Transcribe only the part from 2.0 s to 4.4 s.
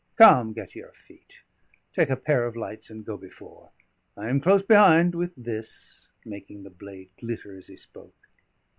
a pair of lights, and go before. I